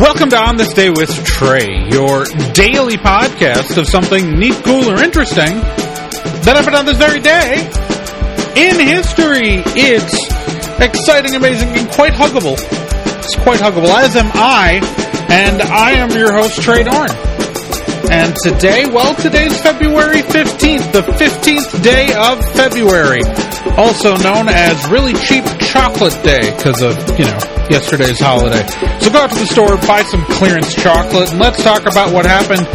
[0.00, 5.02] Welcome to On This Day with Trae, your daily podcast of something neat, cool, or
[5.02, 5.60] interesting
[6.40, 7.60] that happened on this very day
[8.56, 9.60] in history.
[9.76, 10.16] It's
[10.80, 12.56] exciting, amazing, and quite huggable.
[13.18, 14.80] It's quite huggable, as am I,
[15.28, 17.12] and I am your host, Trae Dorn.
[18.10, 23.20] And today, well, today's February 15th, the 15th day of February,
[23.76, 27.38] also known as Really Cheap Chocolate Day because of, you know,
[27.70, 28.66] yesterday's holiday.
[29.00, 32.26] So go out to the store, buy some clearance chocolate, and let's talk about what
[32.26, 32.66] happened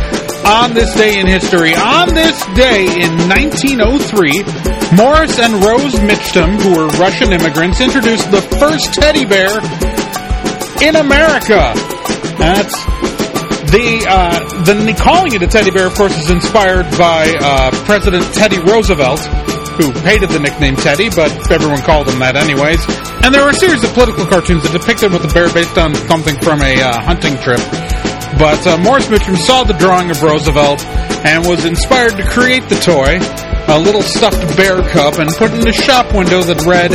[0.46, 1.76] on this day in history.
[1.76, 4.46] On this day in 1903,
[4.96, 9.60] Morris and Rose Michtom, who were Russian immigrants, introduced the first teddy bear
[10.82, 11.74] in America.
[12.38, 12.76] That's
[13.72, 18.24] the uh, the calling it a teddy bear, of course, is inspired by uh, President
[18.34, 19.20] Teddy Roosevelt,
[19.76, 22.80] who hated the nickname Teddy, but everyone called him that anyways.
[23.24, 25.94] And there were a series of political cartoons that depicted with the bear based on
[26.08, 27.60] something from a uh, hunting trip.
[28.40, 30.84] But uh, Morris Michtom saw the drawing of Roosevelt
[31.24, 33.18] and was inspired to create the toy,
[33.72, 36.92] a little stuffed bear cub, and put it in a shop window that read,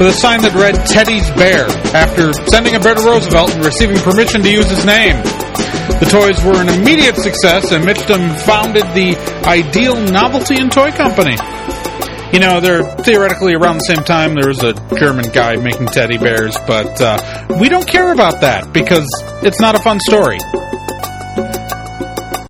[0.00, 4.00] with a sign that read Teddy's Bear, after sending a bear to Roosevelt and receiving
[4.00, 5.20] permission to use his name.
[6.00, 11.36] The toys were an immediate success, and Michtom founded the Ideal Novelty and Toy Company.
[12.32, 14.34] You know, they're theoretically around the same time.
[14.34, 18.72] There was a German guy making teddy bears, but uh, we don't care about that
[18.72, 19.06] because
[19.42, 20.38] it's not a fun story.